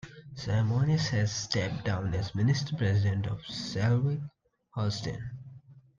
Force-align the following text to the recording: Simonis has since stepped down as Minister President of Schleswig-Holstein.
Simonis 0.33 1.09
has 1.09 1.31
since 1.31 1.31
stepped 1.31 1.85
down 1.85 2.11
as 2.15 2.33
Minister 2.33 2.75
President 2.75 3.27
of 3.27 3.37
Schleswig-Holstein. 3.43 5.29